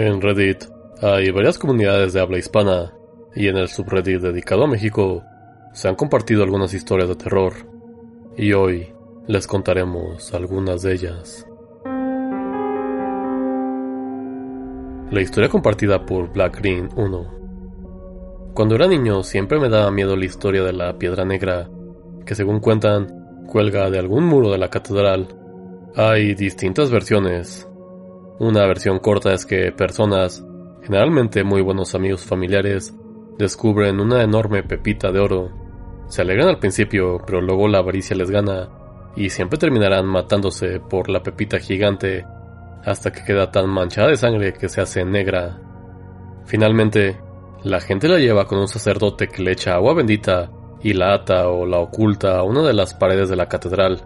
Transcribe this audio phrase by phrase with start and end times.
[0.00, 0.62] En Reddit
[1.02, 2.94] hay varias comunidades de habla hispana
[3.34, 5.24] y en el subreddit dedicado a México
[5.72, 7.52] se han compartido algunas historias de terror
[8.36, 8.94] y hoy
[9.26, 11.44] les contaremos algunas de ellas.
[15.10, 18.52] La historia compartida por Black Green 1.
[18.54, 21.68] Cuando era niño siempre me daba miedo la historia de la piedra negra,
[22.24, 25.26] que según cuentan cuelga de algún muro de la catedral.
[25.96, 27.67] Hay distintas versiones.
[28.40, 30.44] Una versión corta es que personas,
[30.82, 32.94] generalmente muy buenos amigos familiares,
[33.36, 35.50] descubren una enorme pepita de oro.
[36.06, 38.68] Se alegran al principio, pero luego la avaricia les gana
[39.16, 42.24] y siempre terminarán matándose por la pepita gigante
[42.84, 45.60] hasta que queda tan manchada de sangre que se hace negra.
[46.46, 47.18] Finalmente,
[47.64, 51.48] la gente la lleva con un sacerdote que le echa agua bendita y la ata
[51.48, 54.00] o la oculta a una de las paredes de la catedral.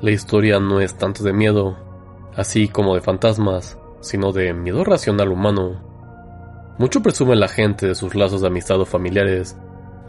[0.00, 1.76] La historia no es tanto de miedo,
[2.36, 5.80] así como de fantasmas, sino de miedo racional humano.
[6.78, 9.56] Mucho presume la gente de sus lazos de amistad o familiares,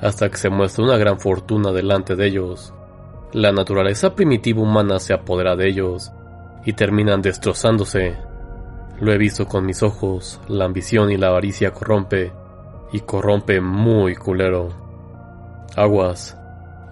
[0.01, 2.73] hasta que se muestra una gran fortuna delante de ellos.
[3.31, 6.11] La naturaleza primitiva humana se apodera de ellos
[6.65, 8.17] y terminan destrozándose.
[8.99, 12.33] Lo he visto con mis ojos, la ambición y la avaricia corrompe,
[12.91, 14.69] y corrompe muy culero.
[15.75, 16.37] Aguas,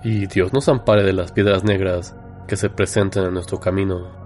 [0.04, 2.16] y Dios nos ampare de las piedras negras
[2.48, 4.25] que se presenten en nuestro camino.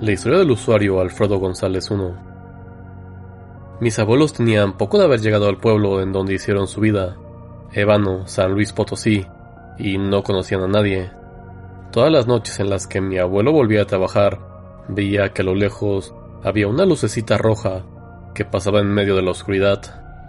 [0.00, 2.30] La historia del usuario Alfredo González 1
[3.80, 7.16] mis abuelos tenían poco de haber llegado al pueblo en donde hicieron su vida,
[7.72, 9.26] Ébano, San Luis Potosí,
[9.78, 11.10] y no conocían a nadie.
[11.90, 14.38] Todas las noches en las que mi abuelo volvía a trabajar,
[14.88, 16.14] veía que a lo lejos
[16.44, 17.86] había una lucecita roja
[18.34, 19.80] que pasaba en medio de la oscuridad,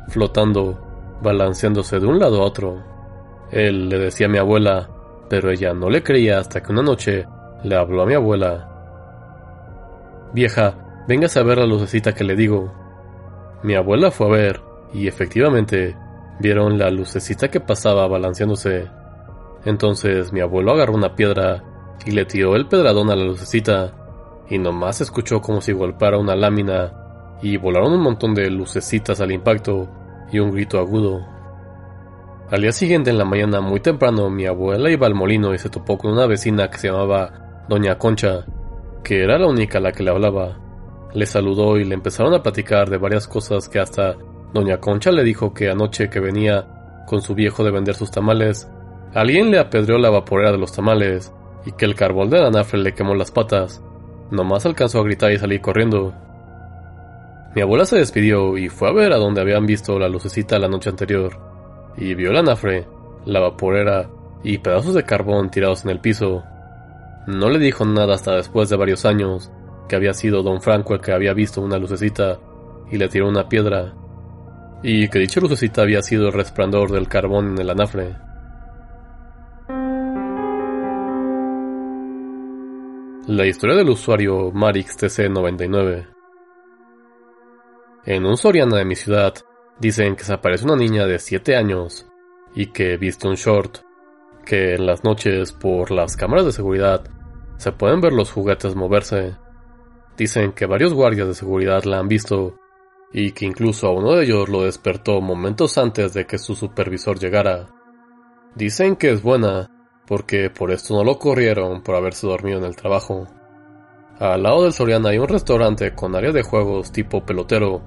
[0.07, 2.81] flotando, balanceándose de un lado a otro.
[3.51, 4.89] Él le decía a mi abuela,
[5.29, 7.27] pero ella no le creía hasta que una noche
[7.65, 8.70] le habló a mi abuela.
[10.33, 12.71] Vieja, vengas a ver la lucecita que le digo.
[13.63, 14.61] Mi abuela fue a ver,
[14.93, 15.97] y efectivamente,
[16.39, 18.87] vieron la lucecita que pasaba balanceándose.
[19.65, 21.63] Entonces mi abuelo agarró una piedra
[22.05, 23.93] y le tiró el pedradón a la lucecita,
[24.49, 26.93] y nomás escuchó como si golpeara una lámina,
[27.41, 29.89] y volaron un montón de lucecitas al impacto,
[30.31, 31.27] y un grito agudo.
[32.49, 35.69] Al día siguiente en la mañana muy temprano mi abuela iba al molino y se
[35.69, 38.45] topó con una vecina que se llamaba Doña Concha,
[39.03, 40.57] que era la única a la que le hablaba.
[41.13, 44.15] Le saludó y le empezaron a platicar de varias cosas que hasta
[44.53, 48.69] doña Concha le dijo que anoche que venía con su viejo de vender sus tamales,
[49.13, 51.33] alguien le apedreó la vaporera de los tamales
[51.65, 53.83] y que el carbón de anafre le quemó las patas.
[54.31, 56.13] Nomás alcanzó a gritar y salir corriendo.
[57.53, 60.69] Mi abuela se despidió y fue a ver a donde habían visto la lucecita la
[60.69, 61.37] noche anterior,
[61.97, 62.87] y vio el anafre,
[63.25, 64.09] la vaporera
[64.43, 66.43] y pedazos de carbón tirados en el piso.
[67.27, 69.51] No le dijo nada hasta después de varios años,
[69.87, 72.39] que había sido don Franco el que había visto una lucecita
[72.89, 73.93] y le tiró una piedra,
[74.81, 78.15] y que dicha lucecita había sido el resplandor del carbón en el anafre.
[83.27, 86.07] La historia del usuario MarixTC99
[88.05, 89.35] En un Soriana de mi ciudad
[89.79, 92.07] dicen que se aparece una niña de 7 años
[92.55, 93.77] y que viste un short,
[94.51, 97.05] que en las noches por las cámaras de seguridad
[97.55, 99.37] se pueden ver los juguetes moverse
[100.17, 102.57] Dicen que varios guardias de seguridad la han visto
[103.13, 107.17] y que incluso a uno de ellos lo despertó momentos antes de que su supervisor
[107.17, 107.69] llegara.
[108.53, 109.71] Dicen que es buena,
[110.05, 113.27] porque por esto no lo corrieron por haberse dormido en el trabajo.
[114.19, 117.83] Al lado del Soriana hay un restaurante con área de juegos tipo pelotero,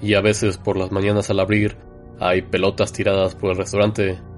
[0.00, 1.76] y a veces por las mañanas al abrir
[2.18, 4.31] hay pelotas tiradas por el restaurante.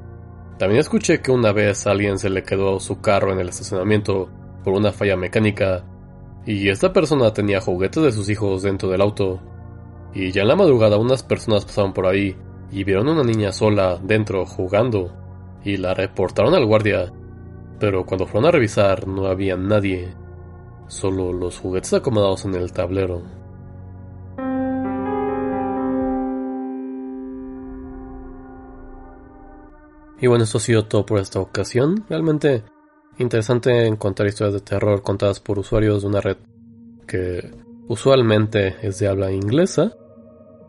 [0.59, 4.29] También escuché que una vez a alguien se le quedó su carro en el estacionamiento
[4.63, 5.85] por una falla mecánica
[6.47, 9.41] y esta persona tenía juguetes de sus hijos dentro del auto.
[10.13, 12.37] Y ya en la madrugada unas personas pasaron por ahí
[12.71, 15.13] y vieron a una niña sola dentro jugando
[15.65, 17.13] y la reportaron al guardia.
[17.81, 20.15] Pero cuando fueron a revisar no había nadie,
[20.87, 23.23] solo los juguetes acomodados en el tablero.
[30.21, 32.05] Y bueno, esto ha sido todo por esta ocasión.
[32.09, 32.63] Realmente
[33.19, 36.37] Interesante encontrar historias de terror contadas por usuarios de una red
[37.07, 37.53] que
[37.87, 39.93] usualmente es de habla inglesa,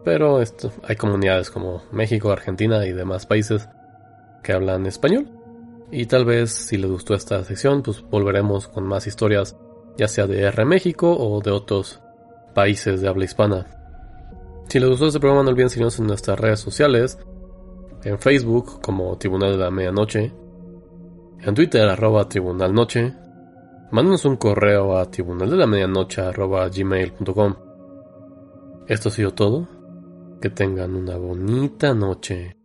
[0.03, 0.39] pero
[0.83, 3.67] hay comunidades como México, Argentina y demás países
[4.43, 5.27] que hablan español.
[5.91, 9.55] Y tal vez si les gustó esta sección, pues volveremos con más historias,
[9.97, 11.99] ya sea de R México o de otros
[12.53, 13.65] países de habla hispana.
[14.67, 17.17] Si les gustó este programa, no olviden seguirnos en nuestras redes sociales,
[18.05, 20.31] en Facebook como Tribunal de la Medianoche,
[21.41, 23.13] en Twitter arroba Tribunal Noche,
[23.91, 27.55] mándenos un correo a tribunal de la medianoche gmail.com.
[28.87, 29.67] Esto ha sido todo.
[30.41, 32.57] Que tengan una bonita noche.